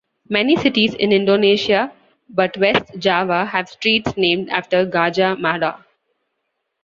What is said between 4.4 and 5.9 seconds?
after Gajah Mada.